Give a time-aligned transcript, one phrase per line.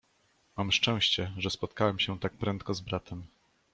[0.57, 3.23] "Mam szczęście, że spotkałem się tak prędko z bratem."